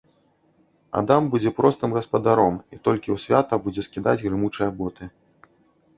[1.01, 5.03] Адам будзе простым гаспадаром і толькі ў свята будзе скідаць грымучыя боты.